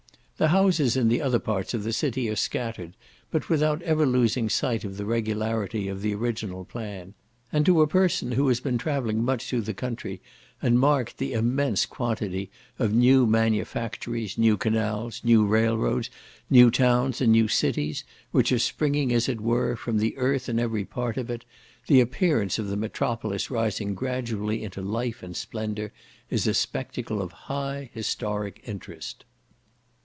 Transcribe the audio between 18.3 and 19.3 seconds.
which are springing, as